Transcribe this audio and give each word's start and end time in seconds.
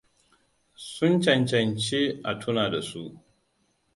Sun 0.91 1.13
cancanci 1.25 2.01
a 2.29 2.31
tuna 2.41 2.65
da 2.73 2.81
su. 2.89 3.03